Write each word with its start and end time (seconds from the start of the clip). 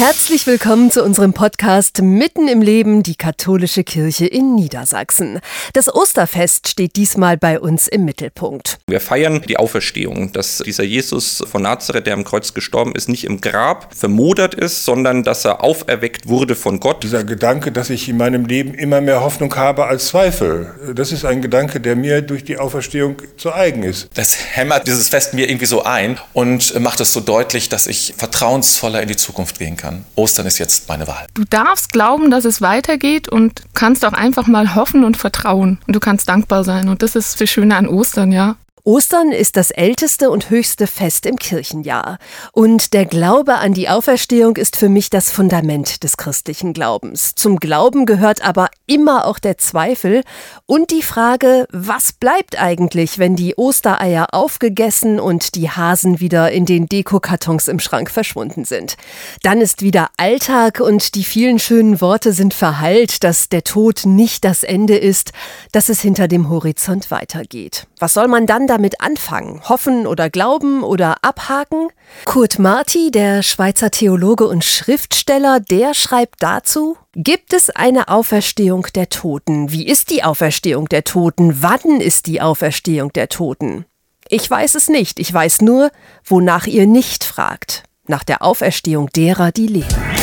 Herzlich 0.00 0.46
willkommen 0.46 0.90
zu 0.90 1.04
unserem 1.04 1.34
Podcast 1.34 2.00
Mitten 2.00 2.48
im 2.48 2.62
Leben, 2.62 3.02
die 3.02 3.16
katholische 3.16 3.84
Kirche 3.84 4.24
in 4.24 4.54
Niedersachsen. 4.54 5.40
Das 5.74 5.94
Osterfest 5.94 6.68
steht 6.68 6.96
diesmal 6.96 7.36
bei 7.36 7.60
uns 7.60 7.86
im 7.86 8.06
Mittelpunkt. 8.06 8.78
Wir 8.86 9.02
feiern 9.02 9.42
die 9.46 9.58
Auferstehung, 9.58 10.32
dass 10.32 10.62
dieser 10.64 10.84
Jesus 10.84 11.44
von 11.46 11.60
Nazareth, 11.60 12.06
der 12.06 12.14
am 12.14 12.24
Kreuz 12.24 12.54
gestorben 12.54 12.94
ist, 12.94 13.10
nicht 13.10 13.24
im 13.24 13.42
Grab 13.42 13.94
vermodert 13.94 14.54
ist, 14.54 14.86
sondern 14.86 15.22
dass 15.22 15.44
er 15.44 15.62
auferweckt 15.62 16.26
wurde 16.26 16.56
von 16.56 16.80
Gott. 16.80 17.02
Dieser 17.02 17.22
Gedanke, 17.22 17.70
dass 17.70 17.90
ich 17.90 18.08
in 18.08 18.16
meinem 18.16 18.46
Leben 18.46 18.72
immer 18.72 19.02
mehr 19.02 19.20
Hoffnung 19.20 19.54
habe 19.54 19.84
als 19.84 20.06
Zweifel, 20.06 20.94
das 20.94 21.12
ist 21.12 21.26
ein 21.26 21.42
Gedanke, 21.42 21.78
der 21.78 21.94
mir 21.94 22.22
durch 22.22 22.42
die 22.42 22.56
Auferstehung 22.56 23.16
zu 23.36 23.52
eigen 23.52 23.82
ist. 23.82 24.08
Das 24.14 24.34
hämmert 24.54 24.86
dieses 24.86 25.10
Fest 25.10 25.34
mir 25.34 25.46
irgendwie 25.46 25.66
so 25.66 25.82
ein 25.82 26.18
und 26.32 26.80
macht 26.80 27.00
es 27.00 27.12
so 27.12 27.20
deutlich, 27.20 27.68
dass 27.68 27.86
ich 27.86 28.14
vertrauensvoller 28.16 29.02
in 29.02 29.08
die 29.08 29.16
Zukunft 29.16 29.58
gehen 29.58 29.76
kann 29.76 29.89
kann. 29.90 30.04
Ostern 30.14 30.46
ist 30.46 30.58
jetzt 30.58 30.88
meine 30.88 31.06
Wahl. 31.06 31.26
Du 31.34 31.44
darfst 31.44 31.92
glauben, 31.92 32.30
dass 32.30 32.44
es 32.44 32.60
weitergeht 32.60 33.28
und 33.28 33.62
kannst 33.74 34.04
auch 34.04 34.12
einfach 34.12 34.46
mal 34.46 34.74
hoffen 34.74 35.04
und 35.04 35.16
vertrauen. 35.16 35.78
Und 35.86 35.96
du 35.96 36.00
kannst 36.00 36.28
dankbar 36.28 36.64
sein. 36.64 36.88
Und 36.88 37.02
das 37.02 37.16
ist 37.16 37.40
das 37.40 37.50
Schöne 37.50 37.76
an 37.76 37.88
Ostern, 37.88 38.32
ja. 38.32 38.56
Ostern 38.84 39.30
ist 39.30 39.56
das 39.56 39.70
älteste 39.70 40.30
und 40.30 40.48
höchste 40.48 40.86
Fest 40.86 41.26
im 41.26 41.36
Kirchenjahr. 41.36 42.18
Und 42.52 42.94
der 42.94 43.04
Glaube 43.04 43.56
an 43.56 43.74
die 43.74 43.88
Auferstehung 43.88 44.56
ist 44.56 44.76
für 44.76 44.88
mich 44.88 45.10
das 45.10 45.30
Fundament 45.30 46.02
des 46.02 46.16
christlichen 46.16 46.72
Glaubens. 46.72 47.34
Zum 47.34 47.58
Glauben 47.58 48.06
gehört 48.06 48.42
aber 48.42 48.68
immer 48.86 49.26
auch 49.26 49.38
der 49.38 49.58
Zweifel 49.58 50.22
und 50.64 50.90
die 50.90 51.02
Frage, 51.02 51.66
was 51.70 52.12
bleibt 52.12 52.58
eigentlich, 52.58 53.18
wenn 53.18 53.36
die 53.36 53.56
Ostereier 53.58 54.28
aufgegessen 54.32 55.20
und 55.20 55.54
die 55.54 55.70
Hasen 55.70 56.20
wieder 56.20 56.50
in 56.50 56.64
den 56.64 56.86
Dekokartons 56.86 57.68
im 57.68 57.80
Schrank 57.80 58.10
verschwunden 58.10 58.64
sind. 58.64 58.96
Dann 59.42 59.60
ist 59.60 59.82
wieder 59.82 60.08
Alltag 60.16 60.80
und 60.80 61.14
die 61.16 61.24
vielen 61.24 61.58
schönen 61.58 62.00
Worte 62.00 62.32
sind 62.32 62.54
verhallt, 62.54 63.24
dass 63.24 63.50
der 63.50 63.64
Tod 63.64 64.06
nicht 64.06 64.44
das 64.44 64.62
Ende 64.62 64.96
ist, 64.96 65.32
dass 65.72 65.88
es 65.90 66.00
hinter 66.00 66.28
dem 66.28 66.48
Horizont 66.48 67.10
weitergeht. 67.10 67.86
Was 67.98 68.14
soll 68.14 68.28
man 68.28 68.46
dann 68.46 68.66
damit 68.70 69.00
anfangen? 69.00 69.60
Hoffen 69.68 70.06
oder 70.06 70.30
glauben 70.30 70.82
oder 70.82 71.16
abhaken? 71.22 71.88
Kurt 72.24 72.58
Marti, 72.58 73.10
der 73.10 73.42
Schweizer 73.42 73.90
Theologe 73.90 74.46
und 74.46 74.64
Schriftsteller, 74.64 75.60
der 75.60 75.92
schreibt 75.94 76.42
dazu, 76.42 76.96
Gibt 77.14 77.52
es 77.52 77.70
eine 77.70 78.08
Auferstehung 78.08 78.86
der 78.94 79.08
Toten? 79.08 79.72
Wie 79.72 79.86
ist 79.86 80.10
die 80.10 80.22
Auferstehung 80.22 80.88
der 80.88 81.02
Toten? 81.02 81.60
Wann 81.60 82.00
ist 82.00 82.26
die 82.26 82.40
Auferstehung 82.40 83.12
der 83.12 83.28
Toten? 83.28 83.84
Ich 84.28 84.48
weiß 84.48 84.76
es 84.76 84.88
nicht, 84.88 85.18
ich 85.18 85.32
weiß 85.34 85.60
nur, 85.62 85.90
wonach 86.24 86.68
ihr 86.68 86.86
nicht 86.86 87.24
fragt, 87.24 87.82
nach 88.06 88.22
der 88.22 88.42
Auferstehung 88.42 89.08
derer, 89.08 89.50
die 89.50 89.66
leben. 89.66 90.19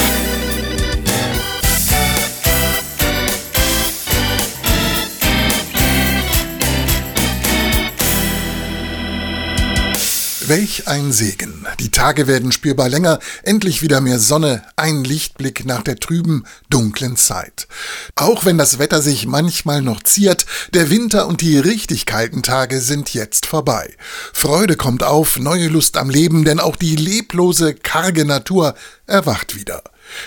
Welch 10.48 10.88
ein 10.88 11.12
Segen. 11.12 11.68
Die 11.82 11.92
Tage 11.92 12.26
werden 12.26 12.54
spürbar 12.54 12.88
länger, 12.88 13.20
endlich 13.44 13.82
wieder 13.82 14.00
mehr 14.00 14.18
Sonne, 14.18 14.64
ein 14.78 15.04
Lichtblick 15.04 15.66
nach 15.66 15.82
der 15.82 15.98
trüben, 15.98 16.46
dunklen 16.70 17.18
Zeit. 17.18 17.68
Auch 18.16 18.46
wenn 18.46 18.58
das 18.58 18.80
Wetter 18.80 19.02
sich 19.02 19.28
manchmal 19.28 19.82
noch 19.82 20.02
ziert, 20.04 20.46
der 20.74 20.90
Winter 20.90 21.28
und 21.28 21.42
die 21.42 21.58
richtig 21.58 22.06
kalten 22.06 22.44
Tage 22.44 22.80
sind 22.80 23.14
jetzt 23.14 23.46
vorbei. 23.46 23.94
Freude 24.32 24.78
kommt 24.78 25.04
auf, 25.04 25.38
neue 25.38 25.68
Lust 25.68 25.98
am 25.98 26.10
Leben, 26.10 26.46
denn 26.46 26.62
auch 26.62 26.78
die 26.78 26.96
leblose, 26.96 27.74
karge 27.74 28.24
Natur 28.24 28.74
erwacht 29.06 29.54
wieder. 29.54 29.84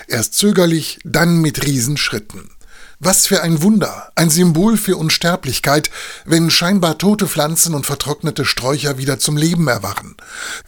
Erst 0.06 0.34
zögerlich, 0.34 0.98
dann 1.02 1.40
mit 1.40 1.64
Riesenschritten. 1.66 2.50
Was 3.02 3.26
für 3.26 3.40
ein 3.40 3.62
Wunder, 3.62 4.12
ein 4.14 4.28
Symbol 4.28 4.76
für 4.76 4.98
Unsterblichkeit, 4.98 5.90
wenn 6.26 6.50
scheinbar 6.50 6.98
tote 6.98 7.26
Pflanzen 7.26 7.74
und 7.74 7.86
vertrocknete 7.86 8.44
Sträucher 8.44 8.98
wieder 8.98 9.18
zum 9.18 9.38
Leben 9.38 9.68
erwachen. 9.68 10.18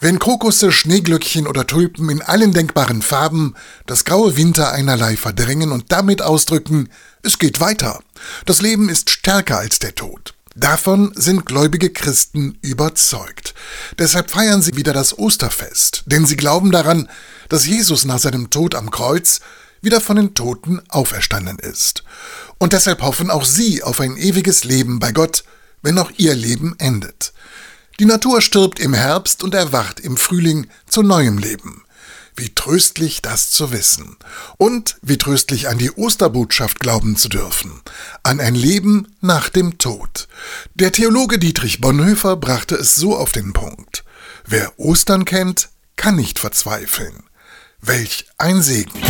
Wenn 0.00 0.18
Krokusse, 0.18 0.72
Schneeglöckchen 0.72 1.46
oder 1.46 1.66
Tulpen 1.66 2.08
in 2.08 2.22
allen 2.22 2.54
denkbaren 2.54 3.02
Farben 3.02 3.54
das 3.84 4.06
graue 4.06 4.34
Winter 4.38 4.72
einerlei 4.72 5.18
verdrängen 5.18 5.72
und 5.72 5.92
damit 5.92 6.22
ausdrücken, 6.22 6.88
es 7.22 7.38
geht 7.38 7.60
weiter. 7.60 8.00
Das 8.46 8.62
Leben 8.62 8.88
ist 8.88 9.10
stärker 9.10 9.58
als 9.58 9.78
der 9.78 9.94
Tod. 9.94 10.32
Davon 10.54 11.12
sind 11.14 11.44
gläubige 11.44 11.90
Christen 11.90 12.56
überzeugt. 12.62 13.52
Deshalb 13.98 14.30
feiern 14.30 14.62
sie 14.62 14.74
wieder 14.74 14.94
das 14.94 15.18
Osterfest, 15.18 16.04
denn 16.06 16.24
sie 16.24 16.36
glauben 16.36 16.70
daran, 16.70 17.10
dass 17.50 17.66
Jesus 17.66 18.06
nach 18.06 18.18
seinem 18.18 18.48
Tod 18.48 18.74
am 18.74 18.90
Kreuz 18.90 19.40
wieder 19.82 20.00
von 20.00 20.16
den 20.16 20.34
Toten 20.34 20.80
auferstanden 20.88 21.58
ist. 21.58 22.04
Und 22.58 22.72
deshalb 22.72 23.02
hoffen 23.02 23.30
auch 23.30 23.44
sie 23.44 23.82
auf 23.82 24.00
ein 24.00 24.16
ewiges 24.16 24.64
Leben 24.64 24.98
bei 24.98 25.12
Gott, 25.12 25.44
wenn 25.82 25.98
auch 25.98 26.10
ihr 26.16 26.34
Leben 26.34 26.74
endet. 26.78 27.32
Die 28.00 28.06
Natur 28.06 28.40
stirbt 28.40 28.80
im 28.80 28.94
Herbst 28.94 29.42
und 29.42 29.54
erwacht 29.54 30.00
im 30.00 30.16
Frühling 30.16 30.68
zu 30.88 31.02
neuem 31.02 31.38
Leben. 31.38 31.84
Wie 32.34 32.54
tröstlich 32.54 33.20
das 33.20 33.50
zu 33.50 33.72
wissen. 33.72 34.16
Und 34.56 34.96
wie 35.02 35.18
tröstlich 35.18 35.68
an 35.68 35.76
die 35.76 35.90
Osterbotschaft 35.90 36.80
glauben 36.80 37.16
zu 37.16 37.28
dürfen. 37.28 37.82
An 38.22 38.40
ein 38.40 38.54
Leben 38.54 39.14
nach 39.20 39.50
dem 39.50 39.76
Tod. 39.76 40.28
Der 40.74 40.92
Theologe 40.92 41.38
Dietrich 41.38 41.80
Bonhoeffer 41.80 42.36
brachte 42.36 42.74
es 42.76 42.94
so 42.94 43.16
auf 43.16 43.32
den 43.32 43.52
Punkt. 43.52 44.04
Wer 44.46 44.78
Ostern 44.78 45.24
kennt, 45.26 45.68
kann 45.96 46.16
nicht 46.16 46.38
verzweifeln. 46.38 47.24
Welch 47.80 48.26
ein 48.38 48.62
Segen. 48.62 49.00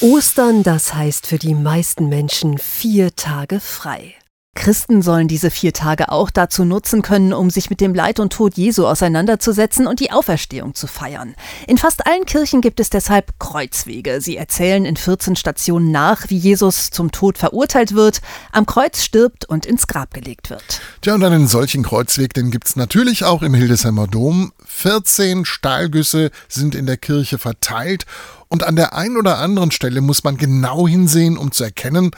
Ostern, 0.00 0.62
das 0.62 0.94
heißt 0.94 1.26
für 1.26 1.38
die 1.38 1.54
meisten 1.54 2.08
Menschen 2.08 2.56
vier 2.58 3.16
Tage 3.16 3.58
frei. 3.58 4.14
Christen 4.54 5.02
sollen 5.02 5.28
diese 5.28 5.50
vier 5.50 5.72
Tage 5.72 6.10
auch 6.10 6.30
dazu 6.30 6.64
nutzen 6.64 7.02
können, 7.02 7.32
um 7.32 7.48
sich 7.50 7.70
mit 7.70 7.80
dem 7.80 7.94
Leid 7.94 8.20
und 8.20 8.32
Tod 8.32 8.54
Jesu 8.56 8.86
auseinanderzusetzen 8.86 9.86
und 9.86 9.98
die 9.98 10.10
Auferstehung 10.10 10.74
zu 10.74 10.86
feiern. 10.86 11.34
In 11.66 11.78
fast 11.78 12.06
allen 12.06 12.26
Kirchen 12.26 12.60
gibt 12.60 12.78
es 12.80 12.90
deshalb 12.90 13.38
Kreuzwege. 13.40 14.20
Sie 14.20 14.36
erzählen 14.36 14.84
in 14.84 14.96
14 14.96 15.36
Stationen 15.36 15.90
nach, 15.90 16.28
wie 16.28 16.38
Jesus 16.38 16.90
zum 16.90 17.10
Tod 17.12 17.38
verurteilt 17.38 17.94
wird, 17.94 18.20
am 18.52 18.66
Kreuz 18.66 19.02
stirbt 19.02 19.44
und 19.46 19.66
ins 19.66 19.86
Grab 19.86 20.14
gelegt 20.14 20.50
wird. 20.50 20.80
Tja, 21.02 21.14
und 21.14 21.24
einen 21.24 21.48
solchen 21.48 21.84
Kreuzweg, 21.84 22.34
den 22.34 22.50
gibt 22.50 22.68
es 22.68 22.76
natürlich 22.76 23.24
auch 23.24 23.42
im 23.42 23.54
Hildesheimer 23.54 24.06
Dom. 24.06 24.52
14 24.64 25.44
Stahlgüsse 25.44 26.30
sind 26.48 26.74
in 26.74 26.86
der 26.86 26.96
Kirche 26.98 27.38
verteilt 27.38 28.06
und 28.48 28.64
an 28.64 28.76
der 28.76 28.94
einen 28.94 29.16
oder 29.16 29.38
anderen 29.38 29.70
Stelle 29.70 30.00
muss 30.00 30.24
man 30.24 30.36
genau 30.36 30.88
hinsehen, 30.88 31.36
um 31.36 31.52
zu 31.52 31.64
erkennen, 31.64 32.10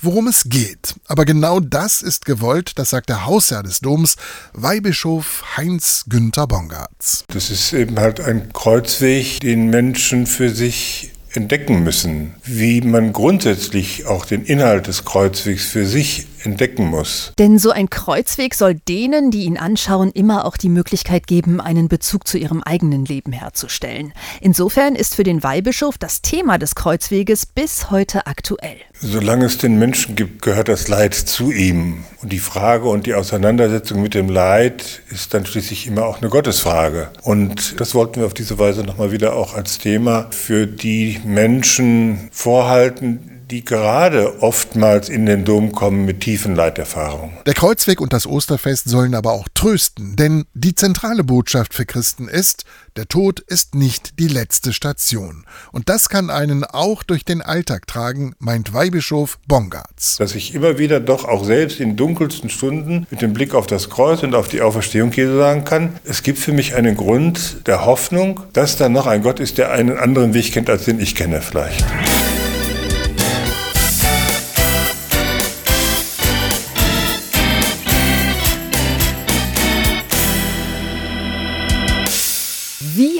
worum 0.00 0.28
es 0.28 0.44
geht. 0.48 0.94
Aber 1.06 1.24
genau 1.24 1.60
das 1.60 2.02
ist 2.02 2.24
gewollt, 2.24 2.78
das 2.78 2.90
sagt 2.90 3.08
der 3.08 3.26
Hausherr 3.26 3.62
des 3.62 3.80
Doms, 3.80 4.16
Weihbischof 4.52 5.44
Heinz 5.56 6.04
Günther 6.08 6.46
Bongartz. 6.46 7.24
Das 7.28 7.50
ist 7.50 7.72
eben 7.72 7.98
halt 7.98 8.20
ein 8.20 8.52
Kreuzweg, 8.52 9.40
den 9.40 9.70
Menschen 9.70 10.26
für 10.26 10.50
sich 10.50 11.12
entdecken 11.32 11.82
müssen, 11.82 12.34
wie 12.44 12.80
man 12.80 13.12
grundsätzlich 13.12 14.06
auch 14.06 14.24
den 14.24 14.44
Inhalt 14.44 14.86
des 14.86 15.04
Kreuzwegs 15.04 15.66
für 15.66 15.86
sich 15.86 16.26
entdecken 16.44 16.86
muss. 16.86 17.32
Denn 17.38 17.58
so 17.58 17.70
ein 17.70 17.90
Kreuzweg 17.90 18.54
soll 18.54 18.74
denen, 18.74 19.30
die 19.30 19.44
ihn 19.44 19.58
anschauen, 19.58 20.10
immer 20.10 20.44
auch 20.44 20.56
die 20.56 20.68
Möglichkeit 20.68 21.26
geben, 21.26 21.60
einen 21.60 21.88
Bezug 21.88 22.26
zu 22.26 22.38
ihrem 22.38 22.62
eigenen 22.62 23.04
Leben 23.04 23.32
herzustellen. 23.32 24.12
Insofern 24.40 24.94
ist 24.94 25.14
für 25.14 25.24
den 25.24 25.42
Weihbischof 25.42 25.98
das 25.98 26.22
Thema 26.22 26.58
des 26.58 26.74
Kreuzweges 26.74 27.46
bis 27.46 27.90
heute 27.90 28.26
aktuell. 28.26 28.76
Solange 29.00 29.46
es 29.46 29.58
den 29.58 29.78
Menschen 29.78 30.16
gibt, 30.16 30.42
gehört 30.42 30.68
das 30.68 30.88
Leid 30.88 31.14
zu 31.14 31.52
ihm. 31.52 32.04
Und 32.20 32.32
die 32.32 32.38
Frage 32.38 32.88
und 32.88 33.06
die 33.06 33.14
Auseinandersetzung 33.14 34.02
mit 34.02 34.14
dem 34.14 34.28
Leid 34.28 35.02
ist 35.10 35.34
dann 35.34 35.46
schließlich 35.46 35.86
immer 35.86 36.06
auch 36.06 36.20
eine 36.20 36.30
Gottesfrage. 36.30 37.10
Und 37.22 37.80
das 37.80 37.94
wollten 37.94 38.20
wir 38.20 38.26
auf 38.26 38.34
diese 38.34 38.58
Weise 38.58 38.82
nochmal 38.82 39.12
wieder 39.12 39.34
auch 39.34 39.54
als 39.54 39.78
Thema 39.78 40.26
für 40.30 40.66
die 40.66 41.20
Menschen 41.24 42.28
vorhalten, 42.32 43.37
die 43.50 43.64
gerade 43.64 44.42
oftmals 44.42 45.08
in 45.08 45.24
den 45.24 45.44
Dom 45.44 45.72
kommen 45.72 46.04
mit 46.04 46.20
tiefen 46.20 46.54
Leiterfahrungen. 46.54 47.36
Der 47.46 47.54
Kreuzweg 47.54 48.00
und 48.00 48.12
das 48.12 48.26
Osterfest 48.26 48.88
sollen 48.88 49.14
aber 49.14 49.32
auch 49.32 49.48
trösten, 49.54 50.16
denn 50.16 50.44
die 50.54 50.74
zentrale 50.74 51.24
Botschaft 51.24 51.72
für 51.72 51.86
Christen 51.86 52.28
ist, 52.28 52.64
der 52.96 53.06
Tod 53.06 53.40
ist 53.40 53.74
nicht 53.74 54.18
die 54.18 54.28
letzte 54.28 54.72
Station. 54.72 55.46
Und 55.72 55.88
das 55.88 56.08
kann 56.08 56.30
einen 56.30 56.64
auch 56.64 57.02
durch 57.02 57.24
den 57.24 57.40
Alltag 57.40 57.86
tragen, 57.86 58.34
meint 58.38 58.74
Weihbischof 58.74 59.38
Bongartz. 59.46 60.16
Dass 60.16 60.34
ich 60.34 60.54
immer 60.54 60.78
wieder 60.78 61.00
doch 61.00 61.24
auch 61.24 61.44
selbst 61.44 61.80
in 61.80 61.96
dunkelsten 61.96 62.50
Stunden 62.50 63.06
mit 63.10 63.22
dem 63.22 63.32
Blick 63.32 63.54
auf 63.54 63.66
das 63.66 63.88
Kreuz 63.88 64.22
und 64.22 64.34
auf 64.34 64.48
die 64.48 64.60
Auferstehung 64.60 65.12
Jesu 65.12 65.38
sagen 65.38 65.64
kann, 65.64 65.96
es 66.04 66.22
gibt 66.22 66.38
für 66.38 66.52
mich 66.52 66.74
einen 66.74 66.96
Grund 66.96 67.66
der 67.66 67.86
Hoffnung, 67.86 68.40
dass 68.52 68.76
da 68.76 68.88
noch 68.88 69.06
ein 69.06 69.22
Gott 69.22 69.40
ist, 69.40 69.58
der 69.58 69.70
einen 69.70 69.96
anderen 69.96 70.34
Weg 70.34 70.52
kennt, 70.52 70.68
als 70.68 70.84
den 70.84 71.00
ich 71.00 71.14
kenne 71.14 71.40
vielleicht. 71.40 71.84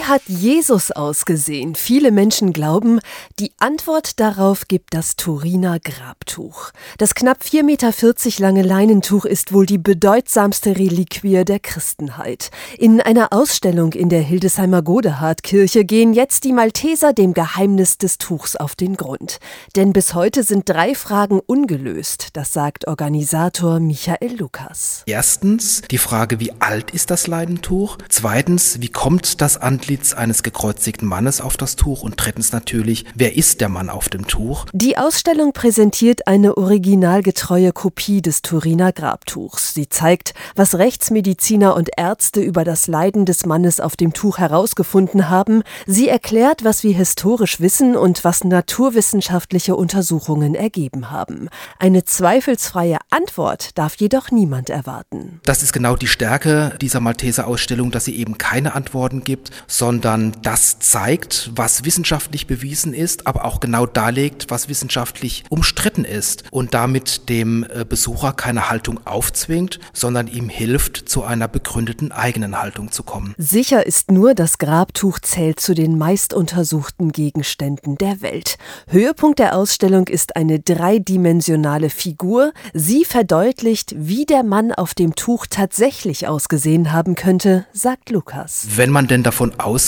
Hat 0.09 0.23
Jesus 0.25 0.91
ausgesehen? 0.91 1.75
Viele 1.75 2.11
Menschen 2.11 2.51
glauben, 2.51 2.99
die 3.39 3.51
Antwort 3.59 4.19
darauf 4.19 4.67
gibt 4.67 4.95
das 4.95 5.15
Turiner 5.15 5.79
Grabtuch. 5.79 6.71
Das 6.97 7.13
knapp 7.13 7.43
4,40 7.43 7.63
Meter 7.63 8.41
lange 8.41 8.63
Leinentuch 8.63 9.25
ist 9.25 9.53
wohl 9.53 9.67
die 9.67 9.77
bedeutsamste 9.77 10.75
Reliquie 10.77 11.45
der 11.45 11.59
Christenheit. 11.59 12.49
In 12.79 13.01
einer 13.01 13.31
Ausstellung 13.31 13.93
in 13.93 14.09
der 14.09 14.21
Hildesheimer 14.21 14.81
Godehardkirche 14.81 15.85
gehen 15.85 16.13
jetzt 16.13 16.43
die 16.43 16.53
Malteser 16.53 17.13
dem 17.13 17.35
Geheimnis 17.35 17.99
des 17.99 18.17
Tuchs 18.17 18.55
auf 18.55 18.75
den 18.75 18.97
Grund. 18.97 19.37
Denn 19.75 19.93
bis 19.93 20.15
heute 20.15 20.41
sind 20.41 20.67
drei 20.67 20.95
Fragen 20.95 21.39
ungelöst, 21.39 22.29
das 22.33 22.51
sagt 22.51 22.87
Organisator 22.87 23.79
Michael 23.79 24.37
Lukas. 24.37 25.03
Erstens 25.05 25.83
die 25.91 25.99
Frage, 25.99 26.39
wie 26.39 26.51
alt 26.59 26.89
ist 26.91 27.11
das 27.11 27.27
Leinentuch? 27.27 27.97
Zweitens, 28.09 28.81
wie 28.81 28.89
kommt 28.89 29.39
das 29.41 29.57
Antlitz 29.57 29.98
eines 30.13 30.43
gekreuzigten 30.43 31.07
Mannes 31.07 31.41
auf 31.41 31.57
das 31.57 31.75
Tuch 31.75 32.03
und 32.03 32.15
drittens 32.17 32.53
natürlich, 32.53 33.05
wer 33.15 33.35
ist 33.35 33.59
der 33.61 33.67
Mann 33.69 33.89
auf 33.89 34.07
dem 34.07 34.27
Tuch? 34.27 34.65
Die 34.71 34.97
Ausstellung 34.97 35.51
präsentiert 35.51 36.27
eine 36.27 36.57
originalgetreue 36.57 37.73
Kopie 37.73 38.21
des 38.21 38.41
Turiner 38.41 38.93
Grabtuchs. 38.93 39.73
Sie 39.73 39.89
zeigt, 39.89 40.33
was 40.55 40.75
Rechtsmediziner 40.75 41.75
und 41.75 41.89
Ärzte 41.97 42.39
über 42.39 42.63
das 42.63 42.87
Leiden 42.87 43.25
des 43.25 43.45
Mannes 43.45 43.81
auf 43.81 43.97
dem 43.97 44.13
Tuch 44.13 44.37
herausgefunden 44.37 45.29
haben. 45.29 45.63
Sie 45.85 46.07
erklärt, 46.07 46.63
was 46.63 46.83
wir 46.83 46.93
historisch 46.93 47.59
wissen 47.59 47.97
und 47.97 48.23
was 48.23 48.45
naturwissenschaftliche 48.45 49.75
Untersuchungen 49.75 50.55
ergeben 50.55 51.11
haben. 51.11 51.49
Eine 51.77 52.05
zweifelsfreie 52.05 52.99
Antwort 53.09 53.77
darf 53.77 53.95
jedoch 53.95 54.31
niemand 54.31 54.69
erwarten. 54.69 55.41
Das 55.43 55.61
ist 55.61 55.73
genau 55.73 55.97
die 55.97 56.07
Stärke 56.07 56.75
dieser 56.81 57.01
Malteser 57.01 57.47
Ausstellung, 57.47 57.91
dass 57.91 58.05
sie 58.05 58.15
eben 58.15 58.37
keine 58.37 58.75
Antworten 58.75 59.23
gibt, 59.23 59.51
sondern 59.67 59.88
das 59.97 60.79
zeigt, 60.79 61.51
was 61.55 61.83
wissenschaftlich 61.83 62.45
bewiesen 62.45 62.93
ist, 62.93 63.25
aber 63.25 63.45
auch 63.45 63.59
genau 63.59 63.85
darlegt, 63.85 64.45
was 64.49 64.69
wissenschaftlich 64.69 65.43
umstritten 65.49 66.05
ist 66.05 66.43
und 66.51 66.73
damit 66.73 67.27
dem 67.29 67.63
äh, 67.63 67.83
Besucher 67.83 68.33
keine 68.33 68.69
Haltung 68.69 68.99
aufzwingt, 69.05 69.79
sondern 69.91 70.27
ihm 70.27 70.47
hilft, 70.47 71.09
zu 71.09 71.23
einer 71.23 71.47
begründeten 71.47 72.11
eigenen 72.11 72.61
Haltung 72.61 72.91
zu 72.91 73.03
kommen. 73.03 73.33
Sicher 73.37 73.85
ist 73.85 74.11
nur, 74.11 74.35
das 74.35 74.59
Grabtuch 74.59 75.19
zählt 75.19 75.59
zu 75.59 75.73
den 75.73 75.97
meist 75.97 76.33
untersuchten 76.33 77.11
Gegenständen 77.11 77.97
der 77.97 78.21
Welt. 78.21 78.57
Höhepunkt 78.87 79.39
der 79.39 79.55
Ausstellung 79.55 80.07
ist 80.07 80.35
eine 80.35 80.59
dreidimensionale 80.59 81.89
Figur. 81.89 82.53
Sie 82.73 83.05
verdeutlicht, 83.05 83.95
wie 83.97 84.25
der 84.25 84.43
Mann 84.43 84.71
auf 84.71 84.93
dem 84.93 85.15
Tuch 85.15 85.47
tatsächlich 85.49 86.27
ausgesehen 86.27 86.91
haben 86.91 87.15
könnte, 87.15 87.65
sagt 87.73 88.11
Lukas. 88.11 88.67
Wenn 88.75 88.91
man 88.91 89.07
denn 89.07 89.23
davon 89.23 89.59
ausgeht, 89.59 89.78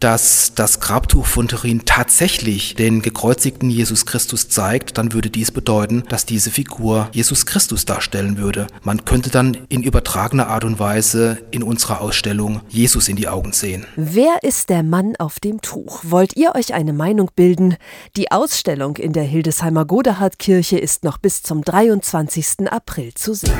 dass 0.00 0.52
das 0.54 0.80
Grabtuch 0.80 1.26
von 1.26 1.46
Turin 1.46 1.82
tatsächlich 1.84 2.74
den 2.74 3.02
gekreuzigten 3.02 3.70
Jesus 3.70 4.04
Christus 4.04 4.48
zeigt, 4.48 4.98
dann 4.98 5.12
würde 5.12 5.30
dies 5.30 5.52
bedeuten, 5.52 6.02
dass 6.08 6.26
diese 6.26 6.50
Figur 6.50 7.08
Jesus 7.12 7.46
Christus 7.46 7.84
darstellen 7.84 8.36
würde. 8.36 8.66
Man 8.82 9.04
könnte 9.04 9.30
dann 9.30 9.56
in 9.68 9.82
übertragener 9.82 10.48
Art 10.48 10.64
und 10.64 10.78
Weise 10.78 11.38
in 11.52 11.62
unserer 11.62 12.00
Ausstellung 12.00 12.60
Jesus 12.68 13.08
in 13.08 13.16
die 13.16 13.28
Augen 13.28 13.52
sehen. 13.52 13.86
Wer 13.96 14.42
ist 14.42 14.70
der 14.70 14.82
Mann 14.82 15.14
auf 15.16 15.38
dem 15.38 15.60
Tuch? 15.60 16.00
Wollt 16.02 16.36
ihr 16.36 16.54
euch 16.56 16.74
eine 16.74 16.92
Meinung 16.92 17.30
bilden? 17.36 17.76
Die 18.16 18.32
Ausstellung 18.32 18.96
in 18.96 19.12
der 19.12 19.24
Hildesheimer 19.24 19.84
Godehardkirche 19.84 20.78
ist 20.78 21.04
noch 21.04 21.18
bis 21.18 21.42
zum 21.42 21.62
23. 21.62 22.70
April 22.70 23.14
zu 23.14 23.34
sehen. 23.34 23.52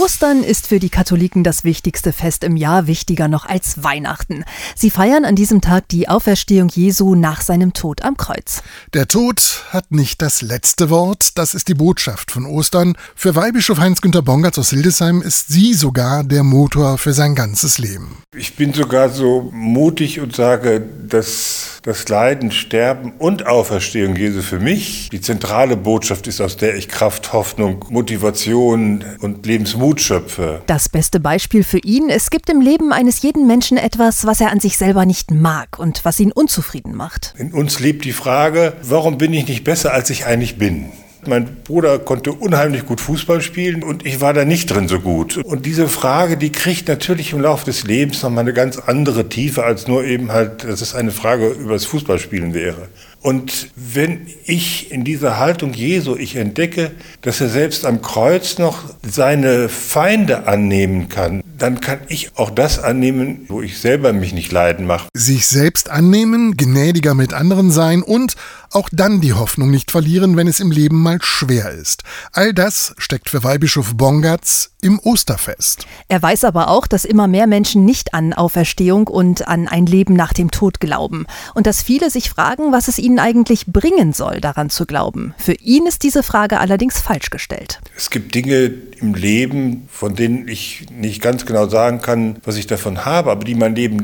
Ostern 0.00 0.44
ist 0.44 0.68
für 0.68 0.78
die 0.78 0.90
Katholiken 0.90 1.42
das 1.42 1.64
wichtigste 1.64 2.12
Fest 2.12 2.44
im 2.44 2.56
Jahr, 2.56 2.86
wichtiger 2.86 3.26
noch 3.26 3.46
als 3.46 3.82
Weihnachten. 3.82 4.44
Sie 4.76 4.90
feiern 4.90 5.24
an 5.24 5.34
diesem 5.34 5.60
Tag 5.60 5.88
die 5.88 6.08
Auferstehung 6.08 6.68
Jesu 6.68 7.16
nach 7.16 7.40
seinem 7.40 7.72
Tod 7.72 8.02
am 8.02 8.16
Kreuz. 8.16 8.62
Der 8.94 9.08
Tod 9.08 9.64
hat 9.70 9.90
nicht 9.90 10.22
das 10.22 10.40
letzte 10.40 10.88
Wort, 10.88 11.36
das 11.36 11.52
ist 11.52 11.66
die 11.66 11.74
Botschaft 11.74 12.30
von 12.30 12.46
Ostern. 12.46 12.96
Für 13.16 13.34
Weihbischof 13.34 13.78
Heinz-Günther 13.78 14.22
Bongartz 14.22 14.58
aus 14.58 14.70
Hildesheim 14.70 15.20
ist 15.20 15.48
sie 15.48 15.74
sogar 15.74 16.22
der 16.22 16.44
Motor 16.44 16.96
für 16.96 17.12
sein 17.12 17.34
ganzes 17.34 17.78
Leben. 17.78 18.18
Ich 18.36 18.54
bin 18.54 18.72
sogar 18.74 19.08
so 19.08 19.50
mutig 19.52 20.20
und 20.20 20.36
sage, 20.36 20.80
dass 21.08 21.80
das 21.82 22.08
Leiden, 22.08 22.52
Sterben 22.52 23.14
und 23.18 23.46
Auferstehung 23.46 24.14
Jesu 24.14 24.42
für 24.42 24.60
mich 24.60 25.08
die 25.10 25.20
zentrale 25.20 25.76
Botschaft 25.76 26.28
ist, 26.28 26.40
aus 26.40 26.56
der 26.56 26.76
ich 26.76 26.88
Kraft, 26.88 27.32
Hoffnung, 27.32 27.84
Motivation 27.88 29.04
und 29.20 29.44
Lebensmut 29.44 29.87
schöpfe. 29.96 30.62
Das 30.66 30.88
beste 30.88 31.20
Beispiel 31.20 31.64
für 31.64 31.78
ihn, 31.78 32.10
es 32.10 32.30
gibt 32.30 32.50
im 32.50 32.60
Leben 32.60 32.92
eines 32.92 33.22
jeden 33.22 33.46
Menschen 33.46 33.78
etwas, 33.78 34.26
was 34.26 34.40
er 34.40 34.52
an 34.52 34.60
sich 34.60 34.76
selber 34.76 35.06
nicht 35.06 35.30
mag 35.30 35.78
und 35.78 36.04
was 36.04 36.20
ihn 36.20 36.32
unzufrieden 36.32 36.94
macht. 36.94 37.34
In 37.38 37.52
uns 37.52 37.80
lebt 37.80 38.04
die 38.04 38.12
Frage, 38.12 38.74
warum 38.82 39.18
bin 39.18 39.32
ich 39.32 39.48
nicht 39.48 39.64
besser, 39.64 39.92
als 39.92 40.10
ich 40.10 40.26
eigentlich 40.26 40.58
bin? 40.58 40.90
Mein 41.26 41.62
Bruder 41.64 41.98
konnte 41.98 42.32
unheimlich 42.32 42.86
gut 42.86 43.00
Fußball 43.00 43.40
spielen 43.42 43.82
und 43.82 44.06
ich 44.06 44.20
war 44.20 44.32
da 44.32 44.44
nicht 44.44 44.66
drin 44.66 44.88
so 44.88 45.00
gut. 45.00 45.36
Und 45.38 45.66
diese 45.66 45.88
Frage, 45.88 46.36
die 46.36 46.52
kriegt 46.52 46.88
natürlich 46.88 47.32
im 47.32 47.40
Laufe 47.40 47.64
des 47.64 47.84
Lebens 47.84 48.22
nochmal 48.22 48.42
eine 48.42 48.52
ganz 48.52 48.78
andere 48.78 49.28
Tiefe, 49.28 49.64
als 49.64 49.88
nur 49.88 50.04
eben 50.04 50.30
halt, 50.32 50.64
dass 50.64 50.80
es 50.80 50.94
eine 50.94 51.10
Frage 51.10 51.48
über 51.48 51.72
das 51.72 51.86
Fußballspielen 51.86 52.54
wäre. 52.54 52.88
Und 53.20 53.70
wenn 53.74 54.28
ich 54.44 54.92
in 54.92 55.02
dieser 55.04 55.38
Haltung 55.38 55.74
Jesu, 55.74 56.16
ich 56.16 56.36
entdecke, 56.36 56.92
dass 57.22 57.40
er 57.40 57.48
selbst 57.48 57.84
am 57.84 58.00
Kreuz 58.00 58.58
noch 58.58 58.84
seine 59.02 59.68
Feinde 59.68 60.46
annehmen 60.46 61.08
kann, 61.08 61.42
dann 61.58 61.80
kann 61.80 61.98
ich 62.08 62.36
auch 62.36 62.50
das 62.50 62.78
annehmen, 62.78 63.44
wo 63.48 63.60
ich 63.60 63.78
selber 63.78 64.12
mich 64.12 64.32
nicht 64.32 64.52
leiden 64.52 64.86
mache. 64.86 65.08
Sich 65.14 65.46
selbst 65.48 65.90
annehmen, 65.90 66.56
gnädiger 66.56 67.14
mit 67.14 67.32
anderen 67.32 67.72
sein 67.72 68.02
und 68.02 68.36
auch 68.70 68.88
dann 68.92 69.20
die 69.20 69.32
Hoffnung 69.32 69.70
nicht 69.70 69.90
verlieren, 69.90 70.36
wenn 70.36 70.46
es 70.46 70.60
im 70.60 70.70
Leben 70.70 71.02
mal 71.02 71.18
schwer 71.20 71.70
ist. 71.70 72.04
All 72.32 72.54
das 72.54 72.94
steckt 72.98 73.30
für 73.30 73.42
Weihbischof 73.42 73.96
Bongatz 73.96 74.70
im 74.80 75.00
Osterfest. 75.00 75.86
Er 76.08 76.22
weiß 76.22 76.44
aber 76.44 76.68
auch, 76.68 76.86
dass 76.86 77.04
immer 77.04 77.26
mehr 77.26 77.46
Menschen 77.46 77.84
nicht 77.84 78.14
an 78.14 78.32
Auferstehung 78.32 79.08
und 79.08 79.48
an 79.48 79.66
ein 79.66 79.86
Leben 79.86 80.14
nach 80.14 80.32
dem 80.32 80.50
Tod 80.50 80.78
glauben 80.78 81.26
und 81.54 81.66
dass 81.66 81.82
viele 81.82 82.10
sich 82.10 82.30
fragen, 82.30 82.72
was 82.72 82.86
es 82.86 82.98
ihnen 82.98 83.18
eigentlich 83.18 83.66
bringen 83.66 84.12
soll, 84.12 84.40
daran 84.40 84.70
zu 84.70 84.86
glauben. 84.86 85.34
Für 85.36 85.54
ihn 85.54 85.86
ist 85.86 86.04
diese 86.04 86.22
Frage 86.22 86.60
allerdings 86.60 87.00
falsch 87.00 87.30
gestellt. 87.30 87.80
Es 87.96 88.10
gibt 88.10 88.34
Dinge 88.34 88.72
im 89.00 89.14
Leben, 89.14 89.88
von 89.90 90.14
denen 90.14 90.46
ich 90.46 90.86
nicht 90.90 91.20
ganz 91.20 91.44
genau 91.44 91.68
sagen 91.68 92.00
kann, 92.00 92.36
was 92.44 92.56
ich 92.56 92.66
davon 92.66 93.04
habe, 93.04 93.30
aber 93.30 93.44
die 93.44 93.54
mein 93.54 93.74
Leben 93.74 93.98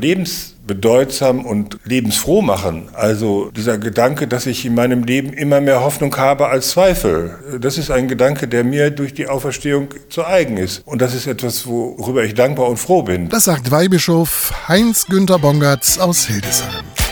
lebensbedeutsam 0.65 1.45
und 1.45 1.77
lebensfroh 1.85 2.41
machen. 2.41 2.89
Also 2.93 3.51
dieser 3.55 3.77
Gedanke, 3.77 4.27
dass 4.27 4.45
ich 4.45 4.65
in 4.65 4.75
meinem 4.75 5.03
Leben 5.03 5.33
immer 5.33 5.61
mehr 5.61 5.81
Hoffnung 5.81 6.15
habe 6.17 6.47
als 6.47 6.69
Zweifel, 6.71 7.59
das 7.59 7.77
ist 7.77 7.91
ein 7.91 8.07
Gedanke, 8.07 8.47
der 8.47 8.63
mir 8.63 8.89
durch 8.91 9.13
die 9.13 9.27
Auferstehung 9.27 9.89
zu 10.09 10.25
eigen 10.25 10.57
ist. 10.57 10.81
Und 10.85 11.01
das 11.01 11.13
ist 11.13 11.27
etwas, 11.27 11.67
worüber 11.67 12.23
ich 12.23 12.33
dankbar 12.33 12.67
und 12.67 12.77
froh 12.77 13.03
bin. 13.03 13.29
Das 13.29 13.45
sagt 13.45 13.71
Weihbischof 13.71 14.53
Heinz-Günther 14.67 15.39
Bongartz 15.39 15.97
aus 15.97 16.25
Hildesheim. 16.25 17.04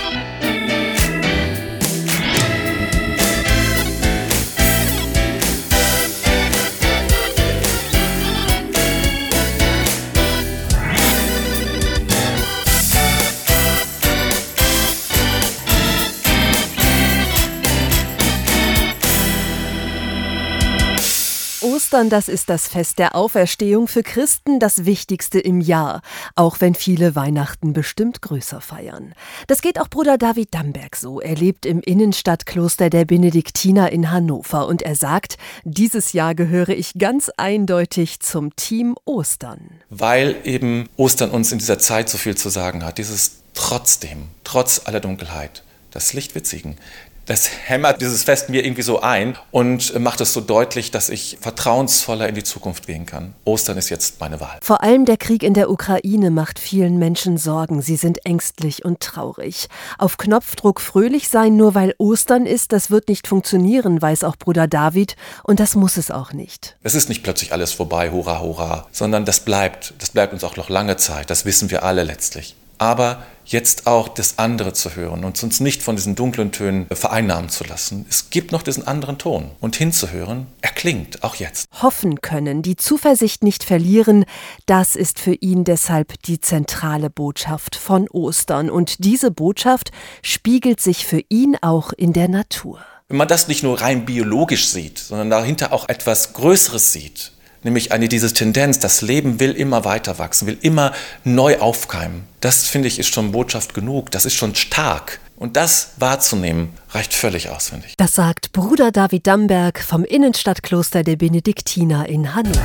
Ostern, 21.94 22.10
das 22.10 22.28
ist 22.28 22.50
das 22.50 22.68
Fest 22.68 22.98
der 22.98 23.14
Auferstehung 23.14 23.88
für 23.88 24.02
Christen 24.02 24.60
das 24.60 24.86
wichtigste 24.86 25.40
im 25.40 25.62
Jahr, 25.62 26.02
auch 26.34 26.60
wenn 26.60 26.74
viele 26.74 27.14
Weihnachten 27.14 27.74
bestimmt 27.74 28.24
größer 28.24 28.62
feiern. 28.62 29.14
Das 29.46 29.62
geht 29.62 29.80
auch 29.80 29.90
Bruder 29.90 30.18
David 30.18 30.56
Damberg 30.56 30.96
so. 30.96 31.22
Er 31.22 31.36
lebt 31.36 31.68
im 31.68 31.82
Innenstadtkloster 31.82 32.90
der 32.90 33.06
Benediktiner 33.06 33.92
in 33.92 34.10
Hannover 34.10 34.66
und 34.66 34.82
er 34.82 34.96
sagt, 34.96 35.38
dieses 35.66 36.14
Jahr 36.14 36.34
gehöre 36.34 36.70
ich 36.70 36.94
ganz 36.98 37.30
eindeutig 37.38 38.22
zum 38.22 38.56
Team 38.56 38.96
Ostern. 39.06 39.60
Weil 39.92 40.38
eben 40.46 40.90
Ostern 40.98 41.30
uns 41.30 41.52
in 41.52 41.60
dieser 41.60 41.78
Zeit 41.78 42.10
so 42.10 42.18
viel 42.18 42.36
zu 42.36 42.50
sagen 42.50 42.84
hat, 42.84 42.98
dieses 42.98 43.44
trotzdem, 43.54 44.30
trotz 44.44 44.82
aller 44.86 45.00
Dunkelheit, 45.00 45.62
das 45.92 46.14
Licht 46.14 46.34
wird 46.34 46.48
siegen 46.48 46.76
das 47.26 47.50
hämmert 47.66 48.02
dieses 48.02 48.24
Fest 48.24 48.50
mir 48.50 48.66
irgendwie 48.66 48.82
so 48.82 49.02
ein 49.02 49.38
und 49.52 49.98
macht 50.00 50.22
es 50.22 50.34
so 50.34 50.42
deutlich, 50.42 50.92
dass 50.92 51.10
ich 51.10 51.38
vertrauensvoller 51.40 52.28
in 52.28 52.36
die 52.36 52.44
Zukunft 52.44 52.88
gehen 52.88 53.06
kann. 53.06 53.34
Ostern 53.46 53.78
ist 53.78 53.90
jetzt 53.90 54.20
meine 54.20 54.40
Wahl. 54.40 54.60
Vor 54.62 54.84
allem 54.84 55.06
der 55.06 55.18
Krieg 55.18 55.44
in 55.44 55.54
der 55.54 55.70
Ukraine 55.70 56.32
macht 56.32 56.60
vielen 56.60 56.98
Menschen 56.98 57.38
Sorgen. 57.38 57.82
Sie 57.82 57.96
sind 57.96 58.26
ängstlich 58.26 58.84
und 58.84 59.00
traurig. 59.00 59.68
Auf 59.98 60.18
Knopfdruck 60.18 60.82
fröhlich 60.82 61.30
sein, 61.30 61.56
nur 61.56 61.76
weil 61.76 61.96
Ostern 61.98 62.46
ist, 62.46 62.72
das 62.72 62.92
wird 62.92 63.08
nicht 63.08 63.28
funktionieren, 63.28 64.02
weiß 64.02 64.24
auch 64.24 64.36
Bruder 64.36 64.68
David. 64.68 65.16
Und 65.44 65.60
das 65.60 65.76
muss 65.76 65.98
es 65.98 66.12
auch 66.12 66.34
nicht. 66.34 66.76
Es 66.84 66.96
ist 66.96 67.10
nicht 67.10 67.24
plötzlich 67.24 67.54
alles 67.54 67.72
vorbei, 67.72 68.12
hurra, 68.12 68.42
hurra, 68.42 68.88
sondern 68.92 69.26
das 69.26 69.40
bleibt. 69.42 69.94
Das 70.00 70.10
bleibt 70.10 70.34
uns 70.34 70.44
auch 70.44 70.58
noch 70.58 70.70
lange 70.70 70.98
Zeit. 70.98 71.30
Das 71.30 71.46
wissen 71.46 71.72
wir 71.72 71.84
alle 71.84 72.04
letztlich 72.04 72.56
aber 72.84 73.24
jetzt 73.46 73.88
auch 73.88 74.08
das 74.08 74.40
andere 74.40 74.74
zu 74.74 74.96
hören 74.96 75.24
und 75.24 75.42
uns 75.42 75.60
nicht 75.60 75.82
von 75.82 75.96
diesen 75.96 76.16
dunklen 76.16 76.52
Tönen 76.52 76.88
vereinnahmen 76.92 77.50
zu 77.50 77.64
lassen. 77.64 78.06
Es 78.10 78.30
gibt 78.30 78.52
noch 78.52 78.62
diesen 78.62 78.88
anderen 78.88 79.18
Ton 79.18 79.52
und 79.60 79.76
hinzuhören, 79.76 80.48
er 80.62 80.72
klingt 80.72 81.24
auch 81.24 81.36
jetzt. 81.36 81.68
Hoffen 81.82 82.22
können, 82.22 82.62
die 82.62 82.76
Zuversicht 82.76 83.44
nicht 83.44 83.64
verlieren, 83.64 84.26
das 84.66 84.96
ist 84.96 85.20
für 85.20 85.34
ihn 85.34 85.64
deshalb 85.64 86.22
die 86.24 86.40
zentrale 86.40 87.10
Botschaft 87.10 87.76
von 87.76 88.08
Ostern 88.10 88.70
und 88.70 89.04
diese 89.04 89.32
Botschaft 89.32 89.92
spiegelt 90.22 90.80
sich 90.80 91.06
für 91.06 91.22
ihn 91.30 91.58
auch 91.62 91.92
in 91.94 92.14
der 92.14 92.30
Natur. 92.30 92.80
Wenn 93.10 93.18
man 93.18 93.28
das 93.28 93.48
nicht 93.48 93.64
nur 93.64 93.82
rein 93.82 94.06
biologisch 94.06 94.70
sieht, 94.70 95.00
sondern 95.00 95.30
dahinter 95.30 95.74
auch 95.74 95.90
etwas 95.90 96.34
Größeres 96.34 96.94
sieht, 96.94 97.33
nämlich 97.64 97.92
eine 97.92 98.08
diese 98.08 98.34
Tendenz, 98.34 98.80
das 98.80 99.02
Leben 99.02 99.40
will 99.40 99.52
immer 99.52 99.86
weiter 99.86 100.20
wachsen, 100.20 100.48
will 100.48 100.58
immer 100.62 100.94
neu 101.24 101.60
aufkeimen. 101.60 102.24
Das 102.42 102.66
finde 102.66 102.88
ich 102.88 103.00
ist 103.00 103.14
schon 103.14 103.32
Botschaft 103.32 103.74
genug, 103.74 104.12
das 104.12 104.26
ist 104.26 104.36
schon 104.36 104.56
stark. 104.56 105.20
Und 105.36 105.58
das 105.58 105.92
wahrzunehmen, 105.98 106.74
reicht 106.92 107.14
völlig 107.14 107.50
aus, 107.50 107.70
finde 107.70 107.88
ich. 107.88 107.98
Das 107.98 108.14
sagt 108.14 108.52
Bruder 108.54 108.92
David 108.92 109.28
Damberg 109.28 109.80
vom 109.80 110.06
Innenstadtkloster 110.06 111.04
der 111.04 111.18
Benediktiner 111.18 112.08
in 112.08 112.34
Hannover. 112.34 112.62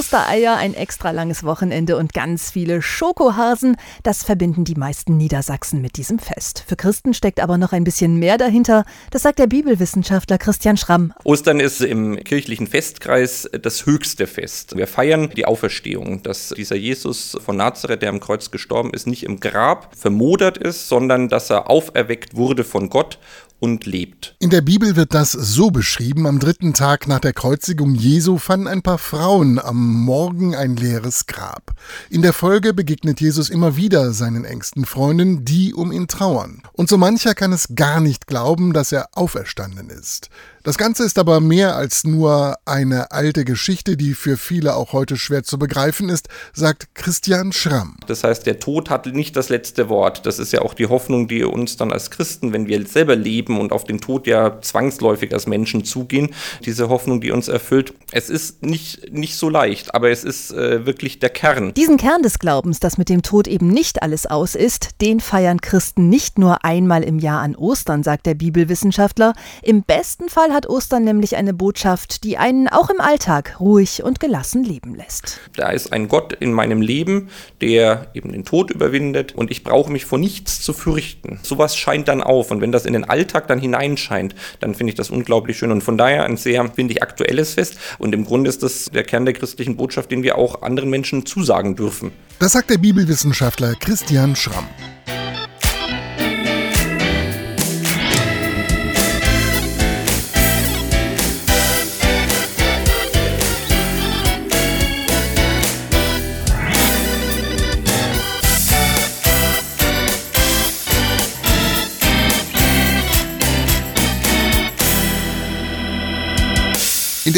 Ostereier, 0.00 0.56
ein 0.56 0.72
extra 0.72 1.10
langes 1.10 1.44
Wochenende 1.44 1.98
und 1.98 2.14
ganz 2.14 2.50
viele 2.50 2.80
Schokohasen. 2.80 3.76
Das 4.02 4.22
verbinden 4.22 4.64
die 4.64 4.74
meisten 4.74 5.18
Niedersachsen 5.18 5.82
mit 5.82 5.98
diesem 5.98 6.18
Fest. 6.18 6.64
Für 6.66 6.74
Christen 6.74 7.12
steckt 7.12 7.38
aber 7.38 7.58
noch 7.58 7.74
ein 7.74 7.84
bisschen 7.84 8.16
mehr 8.16 8.38
dahinter. 8.38 8.86
Das 9.10 9.20
sagt 9.20 9.38
der 9.38 9.46
Bibelwissenschaftler 9.46 10.38
Christian 10.38 10.78
Schramm. 10.78 11.12
Ostern 11.24 11.60
ist 11.60 11.82
im 11.82 12.16
kirchlichen 12.24 12.66
Festkreis 12.66 13.46
das 13.60 13.84
höchste 13.84 14.26
Fest. 14.26 14.74
Wir 14.74 14.86
feiern 14.86 15.28
die 15.36 15.44
Auferstehung, 15.44 16.22
dass 16.22 16.54
dieser 16.56 16.76
Jesus 16.76 17.36
von 17.44 17.58
Nazareth, 17.58 18.00
der 18.00 18.08
am 18.08 18.20
Kreuz 18.20 18.50
gestorben 18.50 18.94
ist, 18.94 19.06
nicht 19.06 19.24
im 19.24 19.38
Grab 19.38 19.94
vermodert 19.94 20.56
ist, 20.56 20.88
sondern 20.88 21.28
dass 21.28 21.50
er 21.50 21.68
auferweckt 21.68 22.34
wurde 22.34 22.64
von 22.64 22.88
Gott 22.88 23.18
und 23.60 23.86
lebt. 23.86 24.34
In 24.40 24.50
der 24.50 24.62
Bibel 24.62 24.96
wird 24.96 25.14
das 25.14 25.32
so 25.32 25.70
beschrieben, 25.70 26.26
am 26.26 26.38
dritten 26.40 26.74
Tag 26.74 27.06
nach 27.06 27.20
der 27.20 27.32
Kreuzigung 27.32 27.94
Jesu 27.94 28.38
fanden 28.38 28.66
ein 28.66 28.82
paar 28.82 28.98
Frauen 28.98 29.58
am 29.58 30.04
Morgen 30.04 30.54
ein 30.54 30.76
leeres 30.76 31.26
Grab. 31.26 31.72
In 32.08 32.22
der 32.22 32.32
Folge 32.32 32.74
begegnet 32.74 33.20
Jesus 33.20 33.50
immer 33.50 33.76
wieder 33.76 34.12
seinen 34.12 34.44
engsten 34.44 34.86
Freunden, 34.86 35.44
die 35.44 35.74
um 35.74 35.92
ihn 35.92 36.08
trauern. 36.08 36.62
Und 36.72 36.88
so 36.88 36.96
mancher 36.96 37.34
kann 37.34 37.52
es 37.52 37.68
gar 37.76 38.00
nicht 38.00 38.26
glauben, 38.26 38.72
dass 38.72 38.92
er 38.92 39.08
auferstanden 39.12 39.90
ist. 39.90 40.30
Das 40.62 40.76
Ganze 40.76 41.04
ist 41.04 41.18
aber 41.18 41.40
mehr 41.40 41.74
als 41.74 42.04
nur 42.04 42.58
eine 42.66 43.12
alte 43.12 43.46
Geschichte, 43.46 43.96
die 43.96 44.12
für 44.12 44.36
viele 44.36 44.76
auch 44.76 44.92
heute 44.92 45.16
schwer 45.16 45.42
zu 45.42 45.58
begreifen 45.58 46.10
ist, 46.10 46.28
sagt 46.52 46.94
Christian 46.94 47.52
Schramm. 47.52 47.96
Das 48.06 48.24
heißt, 48.24 48.44
der 48.44 48.60
Tod 48.60 48.90
hat 48.90 49.06
nicht 49.06 49.36
das 49.36 49.48
letzte 49.48 49.88
Wort. 49.88 50.26
Das 50.26 50.38
ist 50.38 50.52
ja 50.52 50.60
auch 50.60 50.74
die 50.74 50.86
Hoffnung, 50.86 51.28
die 51.28 51.44
uns 51.44 51.78
dann 51.78 51.90
als 51.90 52.10
Christen, 52.10 52.52
wenn 52.52 52.68
wir 52.68 52.86
selber 52.86 53.16
leben 53.16 53.49
und 53.58 53.72
auf 53.72 53.84
den 53.84 54.00
Tod 54.00 54.26
ja 54.26 54.60
zwangsläufig 54.60 55.32
als 55.32 55.46
Menschen 55.46 55.84
zugehen, 55.84 56.34
diese 56.64 56.88
Hoffnung, 56.88 57.20
die 57.20 57.30
uns 57.30 57.48
erfüllt. 57.48 57.94
Es 58.12 58.30
ist 58.30 58.62
nicht, 58.62 59.12
nicht 59.12 59.36
so 59.36 59.48
leicht, 59.48 59.94
aber 59.94 60.10
es 60.10 60.24
ist 60.24 60.52
äh, 60.52 60.86
wirklich 60.86 61.18
der 61.18 61.30
Kern. 61.30 61.74
Diesen 61.74 61.96
Kern 61.96 62.22
des 62.22 62.38
Glaubens, 62.38 62.80
dass 62.80 62.98
mit 62.98 63.08
dem 63.08 63.22
Tod 63.22 63.48
eben 63.48 63.68
nicht 63.68 64.02
alles 64.02 64.26
aus 64.26 64.54
ist, 64.54 65.00
den 65.00 65.20
feiern 65.20 65.60
Christen 65.60 66.08
nicht 66.08 66.38
nur 66.38 66.64
einmal 66.64 67.02
im 67.02 67.18
Jahr 67.18 67.40
an 67.40 67.56
Ostern, 67.56 68.02
sagt 68.02 68.26
der 68.26 68.34
Bibelwissenschaftler. 68.34 69.32
Im 69.62 69.82
besten 69.82 70.28
Fall 70.28 70.52
hat 70.52 70.68
Ostern 70.68 71.04
nämlich 71.04 71.36
eine 71.36 71.54
Botschaft, 71.54 72.24
die 72.24 72.36
einen 72.36 72.68
auch 72.68 72.90
im 72.90 73.00
Alltag 73.00 73.56
ruhig 73.60 74.02
und 74.02 74.20
gelassen 74.20 74.64
leben 74.64 74.94
lässt. 74.94 75.40
Da 75.56 75.70
ist 75.70 75.92
ein 75.92 76.08
Gott 76.08 76.32
in 76.32 76.52
meinem 76.52 76.82
Leben, 76.82 77.28
der 77.60 78.08
eben 78.14 78.32
den 78.32 78.44
Tod 78.44 78.70
überwindet 78.70 79.34
und 79.34 79.50
ich 79.50 79.64
brauche 79.64 79.90
mich 79.90 80.04
vor 80.04 80.18
nichts 80.18 80.60
zu 80.60 80.72
fürchten. 80.72 81.40
Sowas 81.42 81.76
scheint 81.76 82.08
dann 82.08 82.22
auf 82.22 82.50
und 82.50 82.60
wenn 82.60 82.72
das 82.72 82.86
in 82.86 82.92
den 82.92 83.04
Alltag 83.04 83.39
dann 83.48 83.60
hineinscheint, 83.60 84.34
dann 84.60 84.74
finde 84.74 84.90
ich 84.90 84.96
das 84.96 85.10
unglaublich 85.10 85.58
schön 85.58 85.70
und 85.70 85.82
von 85.82 85.96
daher 85.96 86.24
ein 86.24 86.36
sehr, 86.36 86.64
finde 86.70 86.94
ich, 86.94 87.02
aktuelles 87.02 87.54
Fest 87.54 87.78
und 87.98 88.14
im 88.14 88.24
Grunde 88.24 88.48
ist 88.48 88.62
das 88.62 88.90
der 88.92 89.04
Kern 89.04 89.24
der 89.24 89.34
christlichen 89.34 89.76
Botschaft, 89.76 90.10
den 90.10 90.22
wir 90.22 90.36
auch 90.36 90.62
anderen 90.62 90.90
Menschen 90.90 91.26
zusagen 91.26 91.76
dürfen. 91.76 92.12
Das 92.38 92.52
sagt 92.52 92.70
der 92.70 92.78
Bibelwissenschaftler 92.78 93.74
Christian 93.74 94.36
Schramm. 94.36 94.66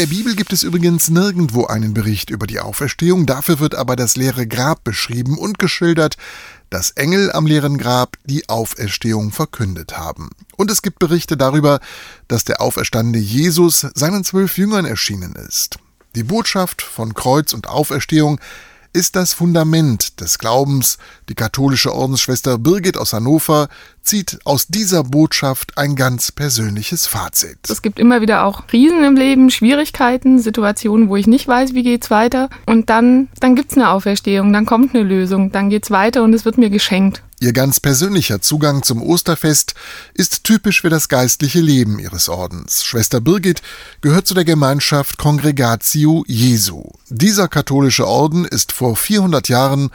Der 0.03 0.09
Bibel 0.09 0.35
gibt 0.35 0.53
es 0.53 0.65
übrigens 0.65 1.11
nirgendwo 1.11 1.67
einen 1.67 1.95
Bericht 1.95 2.31
über 2.31 2.49
die 2.49 2.59
Auferstehung, 2.59 3.25
dafür 3.25 3.61
wird 3.61 3.77
aber 3.77 3.95
das 3.95 4.17
leere 4.17 4.49
Grab 4.49 4.83
beschrieben 4.83 5.39
und 5.39 5.61
geschildert, 5.61 6.17
dass 6.71 6.91
Engel 6.91 7.31
am 7.31 7.47
leeren 7.47 7.79
Grab 7.79 8.17
die 8.25 8.49
Auferstehung 8.49 9.31
verkündet 9.31 9.97
haben. 9.97 10.31
Und 10.57 10.73
es 10.73 10.83
gibt 10.83 10.99
Berichte 10.99 11.37
darüber, 11.37 11.79
dass 12.27 12.43
der 12.43 12.61
auferstandene 12.61 13.25
Jesus 13.25 13.87
seinen 13.95 14.25
zwölf 14.25 14.59
Jüngern 14.59 14.87
erschienen 14.87 15.37
ist. 15.37 15.79
Die 16.17 16.25
Botschaft 16.25 16.83
von 16.83 17.15
Kreuz 17.15 17.53
und 17.53 17.69
Auferstehung 17.69 18.41
ist 18.93 19.17
das 19.17 19.33
Fundament 19.33 20.21
des 20.21 20.39
Glaubens. 20.39 20.99
Die 21.29 21.35
katholische 21.35 21.95
Ordensschwester 21.95 22.59
Birgit 22.59 22.97
aus 22.97 23.13
Hannover 23.13 23.69
zieht 24.03 24.39
aus 24.45 24.67
dieser 24.67 25.05
Botschaft 25.05 25.79
ein 25.79 25.97
ganz 25.97 26.33
persönliches 26.33 27.07
Fazit. 27.07 27.59
Es 27.69 27.83
gibt 27.83 27.99
immer 27.99 28.21
wieder 28.21 28.45
auch 28.45 28.67
Krisen 28.67 29.05
im 29.05 29.17
Leben, 29.17 29.51
Schwierigkeiten, 29.51 30.39
Situationen, 30.39 31.09
wo 31.09 31.17
ich 31.17 31.27
nicht 31.27 31.49
weiß, 31.49 31.75
wie 31.75 31.83
geht's 31.83 32.11
weiter. 32.11 32.51
Und 32.67 32.91
dann, 32.91 33.29
dann 33.41 33.55
gibt's 33.55 33.77
eine 33.77 33.91
Auferstehung, 33.91 34.53
dann 34.53 34.67
kommt 34.67 34.95
eine 34.95 35.05
Lösung, 35.05 35.53
dann 35.53 35.71
geht's 35.71 35.91
weiter 35.91 36.23
und 36.23 36.35
es 36.35 36.45
wird 36.45 36.59
mir 36.59 36.71
geschenkt. 36.71 37.23
Ihr 37.43 37.53
ganz 37.53 37.81
persönlicher 37.81 38.41
Zugang 38.41 38.85
zum 38.85 39.03
Osterfest 39.03 39.75
ist 40.15 40.45
typisch 40.45 40.83
für 40.83 40.91
das 40.91 41.09
geistliche 41.09 41.59
Leben 41.59 41.99
ihres 41.99 42.29
Ordens. 42.29 42.85
Schwester 42.85 43.21
Birgit 43.21 43.63
gehört 44.01 44.29
zu 44.29 44.35
der 44.35 44.45
Gemeinschaft 44.45 45.19
Congregatio 45.19 46.23
Jesu. 46.29 46.85
Dieser 47.09 47.49
katholische 47.49 48.07
Orden 48.07 48.45
ist 48.45 48.71
vor 48.71 48.95
400 48.95 49.49
Jahren 49.49 49.91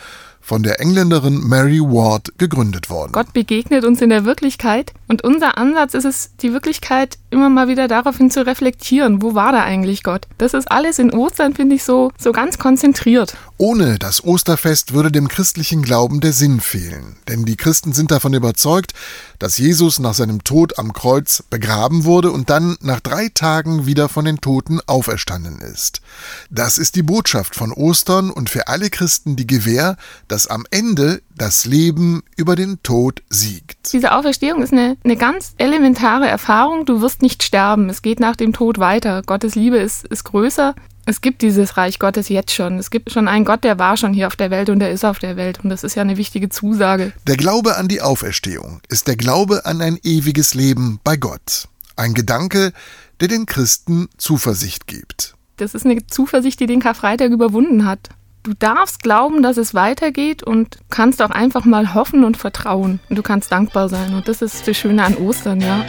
von 0.47 0.63
der 0.63 0.79
Engländerin 0.79 1.41
Mary 1.45 1.81
Ward 1.81 2.31
gegründet 2.37 2.89
worden. 2.89 3.11
Gott 3.11 3.33
begegnet 3.33 3.83
uns 3.83 4.01
in 4.01 4.09
der 4.09 4.23
Wirklichkeit 4.23 4.93
und 5.09 5.21
unser 5.25 5.57
Ansatz 5.57 5.93
ist 5.93 6.05
es, 6.05 6.29
die 6.41 6.53
Wirklichkeit 6.53 7.17
immer 7.31 7.49
mal 7.49 7.67
wieder 7.67 7.89
daraufhin 7.89 8.31
zu 8.31 8.45
reflektieren. 8.45 9.21
Wo 9.21 9.35
war 9.35 9.51
da 9.51 9.63
eigentlich 9.63 10.03
Gott? 10.03 10.25
Das 10.37 10.53
ist 10.53 10.71
alles 10.71 10.99
in 10.99 11.11
Ostern, 11.11 11.53
finde 11.53 11.75
ich, 11.75 11.83
so, 11.83 12.11
so 12.17 12.31
ganz 12.31 12.57
konzentriert. 12.57 13.35
Ohne 13.57 13.97
das 13.99 14.23
Osterfest 14.23 14.93
würde 14.93 15.11
dem 15.11 15.27
christlichen 15.27 15.81
Glauben 15.81 16.21
der 16.21 16.31
Sinn 16.31 16.61
fehlen. 16.61 17.17
Denn 17.27 17.43
die 17.43 17.57
Christen 17.57 17.91
sind 17.91 18.11
davon 18.11 18.33
überzeugt, 18.33 18.93
dass 19.39 19.57
Jesus 19.57 19.99
nach 19.99 20.13
seinem 20.13 20.43
Tod 20.43 20.77
am 20.77 20.93
Kreuz 20.93 21.43
begraben 21.49 22.05
wurde 22.05 22.31
und 22.31 22.49
dann 22.49 22.77
nach 22.81 22.99
drei 22.99 23.29
Tagen 23.33 23.85
wieder 23.85 24.09
von 24.09 24.25
den 24.25 24.41
Toten 24.41 24.79
auferstanden 24.85 25.59
ist. 25.59 26.01
Das 26.49 26.77
ist 26.77 26.95
die 26.95 27.03
Botschaft 27.03 27.55
von 27.55 27.71
Ostern 27.71 28.29
und 28.29 28.49
für 28.49 28.67
alle 28.67 28.89
Christen 28.89 29.35
die 29.35 29.47
Gewähr, 29.47 29.97
dass 30.27 30.36
dass 30.37 30.45
am 30.45 30.67
Ende 30.69 31.23
das 31.35 31.65
Leben 31.65 32.21
über 32.35 32.55
den 32.55 32.83
Tod 32.83 33.23
siegt. 33.27 33.91
Diese 33.91 34.11
Auferstehung 34.11 34.61
ist 34.61 34.71
eine, 34.71 34.95
eine 35.03 35.17
ganz 35.17 35.55
elementare 35.57 36.27
Erfahrung. 36.27 36.85
Du 36.85 37.01
wirst 37.01 37.23
nicht 37.23 37.41
sterben. 37.41 37.89
Es 37.89 38.03
geht 38.03 38.19
nach 38.19 38.35
dem 38.35 38.53
Tod 38.53 38.77
weiter. 38.77 39.23
Gottes 39.25 39.55
Liebe 39.55 39.77
ist, 39.77 40.05
ist 40.05 40.25
größer. 40.25 40.75
Es 41.07 41.21
gibt 41.21 41.41
dieses 41.41 41.75
Reich 41.75 41.97
Gottes 41.97 42.29
jetzt 42.29 42.51
schon. 42.53 42.77
Es 42.77 42.91
gibt 42.91 43.11
schon 43.11 43.27
einen 43.27 43.45
Gott, 43.45 43.63
der 43.63 43.79
war 43.79 43.97
schon 43.97 44.13
hier 44.13 44.27
auf 44.27 44.35
der 44.35 44.51
Welt 44.51 44.69
und 44.69 44.77
der 44.77 44.91
ist 44.91 45.03
auf 45.03 45.17
der 45.17 45.37
Welt. 45.37 45.63
Und 45.63 45.71
das 45.71 45.83
ist 45.83 45.95
ja 45.95 46.03
eine 46.03 46.17
wichtige 46.17 46.49
Zusage. 46.49 47.13
Der 47.25 47.37
Glaube 47.37 47.75
an 47.75 47.87
die 47.87 48.01
Auferstehung 48.01 48.81
ist 48.89 49.07
der 49.07 49.15
Glaube 49.15 49.65
an 49.65 49.81
ein 49.81 49.97
ewiges 50.03 50.53
Leben 50.53 50.99
bei 51.03 51.17
Gott. 51.17 51.67
Ein 51.95 52.13
Gedanke, 52.13 52.73
der 53.21 53.27
den 53.27 53.47
Christen 53.47 54.07
Zuversicht 54.17 54.85
gibt. 54.85 55.33
Das 55.55 55.73
ist 55.73 55.83
eine 55.83 56.05
Zuversicht, 56.05 56.59
die 56.59 56.67
den 56.67 56.79
Karfreitag 56.79 57.31
überwunden 57.31 57.85
hat. 57.85 58.09
Du 58.47 58.53
darfst 58.53 59.03
glauben, 59.03 59.43
dass 59.43 59.57
es 59.57 59.73
weitergeht 59.73 60.41
und 60.41 60.77
kannst 60.89 61.21
auch 61.21 61.31
einfach 61.31 61.65
mal 61.65 61.93
hoffen 61.93 62.23
und 62.23 62.37
vertrauen. 62.37 63.01
Und 63.09 63.17
du 63.17 63.21
kannst 63.21 63.51
dankbar 63.51 63.89
sein. 63.89 64.13
Und 64.13 64.29
das 64.29 64.41
ist 64.41 64.65
das 64.65 64.77
Schöne 64.77 65.03
an 65.03 65.17
Ostern, 65.17 65.59
ja. 65.59 65.83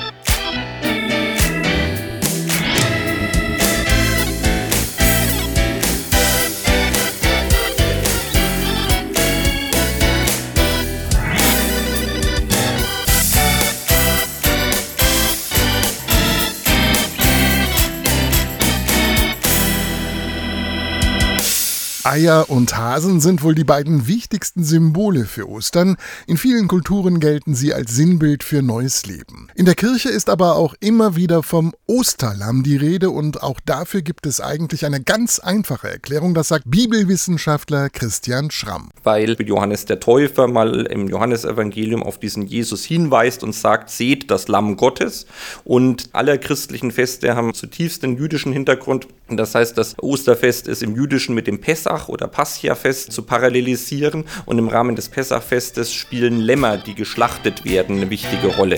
Eier 22.05 22.49
und 22.49 22.77
Hasen 22.77 23.21
sind 23.21 23.43
wohl 23.43 23.55
die 23.55 23.65
beiden 23.65 24.07
wichtigsten 24.07 24.63
Symbole 24.63 25.25
für 25.25 25.49
Ostern. 25.49 25.97
In 26.27 26.37
vielen 26.37 26.69
Kulturen 26.69 27.19
gelten 27.19 27.55
sie 27.55 27.75
als 27.75 27.95
Sinnbild 27.95 28.45
für 28.45 28.63
neues 28.63 29.05
Leben. 29.07 29.49
In 29.57 29.65
der 29.65 29.75
Kirche 29.75 30.09
ist 30.09 30.31
aber 30.31 30.57
auch 30.57 30.75
immer 30.79 31.17
wieder 31.17 31.43
vom 31.43 31.75
Osterlamm 31.87 32.63
die 32.63 32.77
Rede 32.77 33.11
und 33.11 33.43
auch 33.43 33.59
dafür 33.67 34.03
gibt 34.03 34.27
es 34.27 34.41
eigentlich 34.41 34.87
eine 34.87 35.03
ganz 35.03 35.41
einfache 35.41 35.89
Erklärung, 35.91 36.35
das 36.35 36.49
sagt 36.49 36.71
Bibelwissenschaftler 36.71 37.91
Christian 37.91 38.51
Schramm. 38.53 38.91
Weil 39.03 39.37
Johannes 39.43 39.85
der 39.85 39.99
Täufer 39.99 40.47
mal 40.47 40.87
im 40.87 41.09
Johannesevangelium 41.09 42.03
auf 42.03 42.19
diesen 42.19 42.47
Jesus 42.47 42.85
hinweist 42.85 43.43
und 43.43 43.55
sagt, 43.55 43.91
seht 43.91 44.31
das 44.31 44.47
Lamm 44.47 44.77
Gottes 44.77 45.27
und 45.65 46.11
alle 46.13 46.39
christlichen 46.39 46.93
Feste 46.93 47.35
haben 47.35 47.55
zutiefst 47.55 48.05
den 48.05 48.17
jüdischen 48.17 48.53
Hintergrund. 48.53 49.09
Das 49.29 49.55
heißt, 49.55 49.77
das 49.77 49.95
Osterfest 49.99 50.69
ist 50.69 50.83
im 50.83 50.95
Jüdischen 50.95 51.35
mit 51.35 51.47
dem 51.47 51.61
Pessach 51.61 51.88
Pessach 51.89 52.09
oder 52.09 52.29
Pascha-Fest 52.29 53.13
zu 53.13 53.23
parallelisieren 53.23 54.25
und 54.45 54.59
im 54.59 54.69
Rahmen 54.69 54.95
des 54.95 55.09
Pessachfestes 55.09 55.93
spielen 55.93 56.39
Lämmer, 56.39 56.77
die 56.77 56.95
geschlachtet 56.95 57.65
werden, 57.65 57.97
eine 57.97 58.11
wichtige 58.11 58.49
Rolle. 58.49 58.77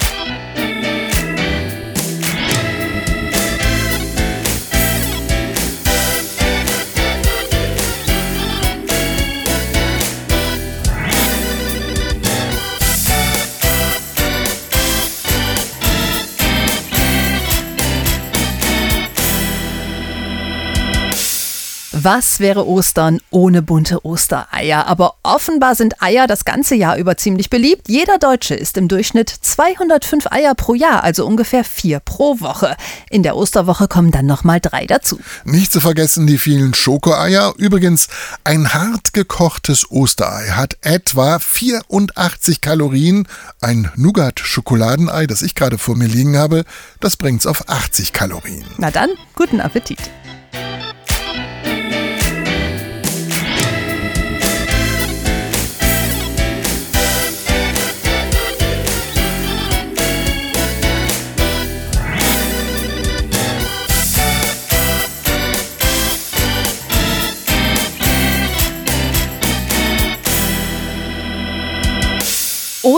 Was 22.02 22.40
wäre 22.40 22.66
Ostern 22.66 23.20
ohne 23.28 23.60
bunte 23.60 24.06
Ostereier? 24.06 24.86
Aber 24.86 25.16
offenbar 25.22 25.74
sind 25.74 26.02
Eier 26.02 26.26
das 26.26 26.46
ganze 26.46 26.74
Jahr 26.74 26.96
über 26.96 27.18
ziemlich 27.18 27.50
beliebt. 27.50 27.90
Jeder 27.90 28.16
Deutsche 28.16 28.54
isst 28.54 28.78
im 28.78 28.88
Durchschnitt 28.88 29.28
205 29.28 30.32
Eier 30.32 30.54
pro 30.54 30.72
Jahr, 30.72 31.04
also 31.04 31.26
ungefähr 31.26 31.62
vier 31.62 32.00
pro 32.00 32.40
Woche. 32.40 32.74
In 33.10 33.22
der 33.22 33.36
Osterwoche 33.36 33.86
kommen 33.86 34.12
dann 34.12 34.24
nochmal 34.24 34.60
drei 34.60 34.86
dazu. 34.86 35.20
Nicht 35.44 35.72
zu 35.72 35.80
vergessen 35.80 36.26
die 36.26 36.38
vielen 36.38 36.72
Schokoeier. 36.72 37.52
Übrigens, 37.58 38.08
ein 38.44 38.72
hart 38.72 39.12
gekochtes 39.12 39.90
Osterei 39.90 40.52
hat 40.52 40.78
etwa 40.80 41.38
84 41.38 42.62
Kalorien. 42.62 43.28
Ein 43.60 43.90
Nougat-Schokoladenei, 43.96 45.26
das 45.26 45.42
ich 45.42 45.54
gerade 45.54 45.76
vor 45.76 45.96
mir 45.96 46.08
liegen 46.08 46.38
habe, 46.38 46.64
das 47.00 47.18
bringt's 47.18 47.44
auf 47.44 47.68
80 47.68 48.14
Kalorien. 48.14 48.64
Na 48.78 48.90
dann, 48.90 49.10
guten 49.34 49.60
Appetit. 49.60 49.98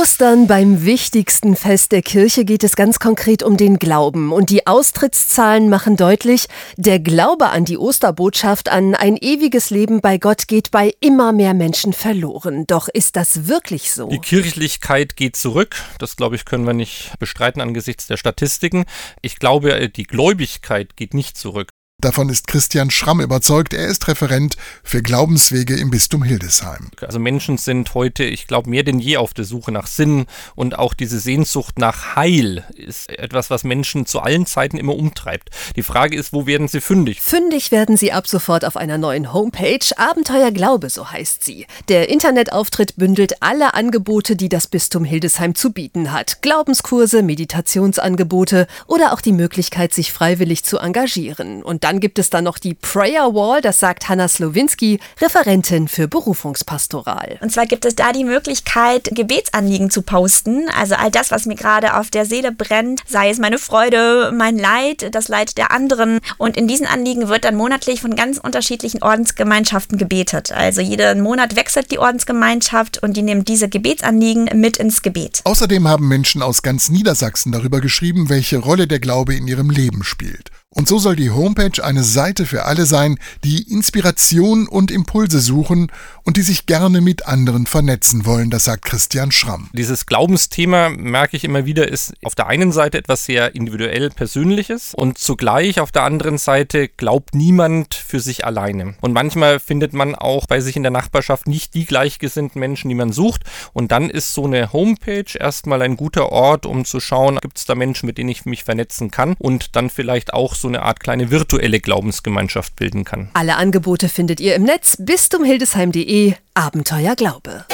Ostern 0.03 0.49
beim 0.49 0.85
wichtigsten 0.85 1.55
Fest 1.55 1.93
der 1.93 2.03
Kirche 2.03 2.45
geht 2.45 2.65
es 2.65 2.75
ganz 2.75 2.99
konkret 2.99 3.45
um 3.45 3.57
den 3.57 3.79
Glauben. 3.79 4.33
Und 4.33 4.51
die 4.51 4.67
Austrittszahlen 4.67 5.69
machen 5.69 5.97
deutlich, 5.97 6.47
der 6.77 6.99
Glaube 6.99 7.51
an 7.51 7.65
die 7.65 7.79
Osterbotschaft, 7.79 8.69
an 8.69 8.97
ein 8.97 9.17
ewiges 9.17 9.71
Leben 9.71 10.01
bei 10.01 10.19
Gott 10.19 10.49
geht 10.49 10.73
bei 10.73 10.93
immer 10.99 11.33
mehr 11.33 11.55
Menschen 11.55 11.93
verloren. 11.93 12.67
Doch 12.67 12.89
ist 12.89 13.15
das 13.15 13.47
wirklich 13.47 13.93
so? 13.93 14.09
Die 14.09 14.19
Kirchlichkeit 14.19 15.15
geht 15.15 15.37
zurück. 15.37 15.77
Das, 16.01 16.17
glaube 16.17 16.35
ich, 16.35 16.47
können 16.47 16.67
wir 16.67 16.75
nicht 16.75 17.13
bestreiten 17.21 17.61
angesichts 17.61 18.09
der 18.09 18.17
Statistiken. 18.17 18.87
Ich 19.21 19.39
glaube, 19.39 19.89
die 19.89 20.03
Gläubigkeit 20.03 20.97
geht 20.97 21.15
nicht 21.15 21.39
zurück. 21.39 21.71
Davon 22.03 22.31
ist 22.31 22.49
Christian 22.49 22.91
Schramm 22.91 23.21
überzeugt. 23.21 23.73
Er 23.73 23.87
ist 23.87 24.09
Referent 24.09 24.57
für 24.83 25.03
Glaubenswege 25.03 25.77
im 25.77 25.93
Bistum 25.93 26.25
Hildesheim. 26.25 26.91
Also 27.01 27.21
Menschen 27.21 27.59
sind 27.59 27.95
heute, 27.95 28.25
ich 28.25 28.49
glaube, 28.49 28.69
mehr 28.69 28.83
denn 28.83 28.99
je 28.99 29.19
auf 29.19 29.35
der 29.35 29.45
Suche 29.45 29.71
nach 29.71 29.87
Sinn 29.87 30.27
und 30.57 30.77
auch 30.77 30.95
diese 30.95 31.21
Sehnsucht 31.21 31.79
nach 31.79 32.17
Heil 32.17 32.65
ist 32.75 33.09
etwas, 33.09 33.51
was 33.51 33.63
Menschen 33.63 34.05
zu 34.05 34.19
allen 34.19 34.47
Zeiten 34.47 34.79
immer 34.79 34.97
umtreibt. 34.97 35.51
Die 35.77 35.85
Frage 35.85 36.17
ist, 36.17 36.33
wo 36.33 36.45
werden 36.45 36.67
sie 36.67 36.81
fündig? 36.81 37.21
Fündig 37.21 37.71
werden 37.71 37.97
sie 37.97 38.11
ab 38.11 38.27
sofort 38.27 38.65
auf 38.65 38.77
einer 38.77 38.99
neuen 38.99 39.33
Homepage. 39.33 39.79
Abenteuer 39.97 40.51
Glaube, 40.51 40.91
so 40.91 41.09
heißt 41.09 41.45
sie. 41.45 41.67
Der 41.89 42.09
Internetauftritt 42.09 42.97
bündelt 42.97 43.45
alle 43.45 43.75
Angebote, 43.75 44.35
die 44.35 44.49
das 44.49 44.67
Bistum 44.67 45.05
Hildesheim 45.05 45.55
zu 45.55 45.71
bieten 45.71 46.11
hat. 46.11 46.43
Glaubenskurse, 46.43 47.23
Meditationsangebote 47.23 48.67
oder 48.89 49.13
auch 49.13 49.21
die 49.21 49.31
Möglichkeit, 49.31 49.95
sich 49.95 50.13
freiwillig 50.13 50.65
zu 50.65 50.79
engagieren. 50.79 51.63
Und 51.63 51.85
dann 51.85 51.92
dann 51.93 52.01
gibt 52.01 52.19
es 52.19 52.31
dann 52.31 52.45
noch 52.45 52.57
die 52.57 52.73
Prayer 52.73 53.35
Wall, 53.35 53.61
das 53.61 53.79
sagt 53.79 54.09
Hanna 54.09 54.27
Slowinski, 54.27 54.99
Referentin 55.21 55.89
für 55.89 56.09
Berufungspastoral. 56.09 57.39
Und 57.43 57.53
zwar 57.53 57.67
gibt 57.67 57.85
es 57.85 57.95
da 57.95 58.15
die 58.15 58.25
Möglichkeit, 58.25 59.11
Gebetsanliegen 59.13 59.91
zu 59.91 60.01
posten. 60.01 60.71
Also 60.75 60.95
all 60.95 61.11
das, 61.11 61.31
was 61.31 61.45
mir 61.45 61.55
gerade 61.55 61.99
auf 61.99 62.09
der 62.09 62.25
Seele 62.25 62.51
brennt, 62.51 63.03
sei 63.07 63.29
es 63.29 63.37
meine 63.37 63.59
Freude, 63.59 64.33
mein 64.35 64.57
Leid, 64.57 65.15
das 65.15 65.29
Leid 65.29 65.59
der 65.59 65.71
anderen. 65.71 66.21
Und 66.39 66.57
in 66.57 66.67
diesen 66.67 66.87
Anliegen 66.87 67.29
wird 67.29 67.45
dann 67.45 67.57
monatlich 67.57 68.01
von 68.01 68.17
ganz 68.17 68.39
unterschiedlichen 68.39 69.03
Ordensgemeinschaften 69.03 69.99
gebetet. 69.99 70.51
Also 70.51 70.81
jeden 70.81 71.21
Monat 71.21 71.57
wechselt 71.57 71.91
die 71.91 71.99
Ordensgemeinschaft 71.99 73.03
und 73.03 73.19
die 73.19 73.23
nehmen 73.23 73.45
diese 73.45 73.69
Gebetsanliegen 73.69 74.49
mit 74.55 74.79
ins 74.79 75.03
Gebet. 75.03 75.43
Außerdem 75.45 75.87
haben 75.87 76.09
Menschen 76.09 76.41
aus 76.41 76.63
ganz 76.63 76.89
Niedersachsen 76.89 77.53
darüber 77.53 77.83
geschrieben, 77.83 78.31
welche 78.31 78.57
Rolle 78.57 78.87
der 78.87 78.99
Glaube 78.99 79.35
in 79.35 79.47
ihrem 79.47 79.69
Leben 79.69 80.05
spielt. 80.05 80.51
Und 80.75 80.89
so 80.89 80.99
soll 80.99 81.17
die 81.17 81.31
Homepage 81.31 81.85
eine 81.85 82.03
Seite 82.03 82.47
für 82.47 82.65
alle 82.65 82.87
sein, 82.87 83.19
die 83.45 83.71
Inspiration 83.71 84.67
und 84.67 84.91
Impulse 84.91 85.39
suchen 85.39 85.93
und 86.25 86.39
die 86.39 86.43
sich 86.43 86.65
gerne 86.65 87.03
mit 87.03 87.27
anderen 87.27 87.67
vernetzen 87.67 88.25
wollen, 88.25 88.49
das 88.49 88.65
sagt 88.65 88.87
Christian 88.87 89.33
Schramm. 89.33 89.69
Dieses 89.75 90.07
Glaubensthema, 90.07 90.89
merke 90.89 91.37
ich 91.37 91.45
immer 91.45 91.67
wieder, 91.67 91.89
ist 91.89 92.15
auf 92.25 92.35
der 92.35 92.47
einen 92.47 92.73
Seite 92.73 92.97
etwas 92.97 93.27
sehr 93.27 93.55
individuell 93.55 94.09
Persönliches 94.11 94.95
und 94.95 95.19
zugleich 95.19 95.79
auf 95.79 95.93
der 95.93 96.05
anderen 96.05 96.39
Seite 96.39 96.89
glaubt 96.89 97.35
niemand 97.35 97.95
für 97.95 98.21
sich 98.21 98.47
alleine. 98.47 98.95
Und 99.03 99.13
manchmal 99.13 99.61
findet 99.61 99.93
man 99.93 100.15
auch 100.15 100.47
bei 100.47 100.61
sich 100.61 100.77
in 100.77 100.83
der 100.83 100.93
Nachbarschaft 100.93 101.49
nicht 101.49 101.75
die 101.75 101.85
gleichgesinnten 101.85 102.59
Menschen, 102.59 102.89
die 102.89 102.95
man 102.95 103.13
sucht. 103.13 103.43
Und 103.75 103.93
dann 103.93 104.09
ist 104.09 104.33
so 104.33 104.47
eine 104.47 104.73
Homepage 104.73 105.39
erstmal 105.39 105.83
ein 105.83 105.97
guter 105.97 106.31
Ort, 106.33 106.65
um 106.65 106.87
zu 106.87 106.99
schauen, 106.99 107.39
gibt 107.41 107.59
es 107.59 107.67
da 107.67 107.75
Menschen, 107.75 108.07
mit 108.07 108.17
denen 108.17 108.31
ich 108.31 108.47
mich 108.47 108.65
vernetzen 108.65 109.11
kann 109.11 109.35
und 109.39 109.77
dann 109.77 109.91
vielleicht 109.91 110.33
auch 110.33 110.55
so 110.63 110.69
eine 110.69 110.83
Art 110.83 111.01
kleine 111.01 111.31
virtuelle 111.31 111.81
Glaubensgemeinschaft 111.81 112.77
bilden 112.77 113.05
kann. 113.05 113.29
Alle 113.35 113.57
Angebote 113.57 114.09
findet 114.09 114.41
ihr 114.41 114.55
im 114.55 114.63
Netz 114.63 114.97
bistumhildesheim.de 114.99 116.35
Abenteuer 116.55 117.15
Glaube. 117.17 117.67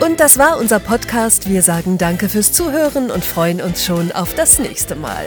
Und 0.00 0.20
das 0.20 0.38
war 0.38 0.58
unser 0.58 0.78
Podcast. 0.78 1.48
Wir 1.48 1.62
sagen 1.62 1.98
Danke 1.98 2.28
fürs 2.28 2.52
Zuhören 2.52 3.10
und 3.10 3.24
freuen 3.24 3.60
uns 3.60 3.84
schon 3.84 4.12
auf 4.12 4.34
das 4.34 4.60
nächste 4.60 4.94
Mal. 4.94 5.26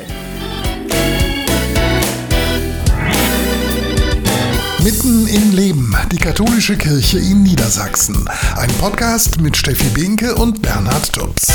Mitten 4.88 5.28
im 5.28 5.52
Leben, 5.52 5.94
die 6.14 6.18
katholische 6.18 6.78
Kirche 6.78 7.20
in 7.20 7.44
Niedersachsen. 7.44 8.26
Ein 8.56 8.70
Podcast 8.80 9.42
mit 9.42 9.58
Steffi 9.58 9.90
Binke 9.90 10.34
und 10.36 10.62
Bernhard 10.62 11.12
Tubbs. 11.12 11.52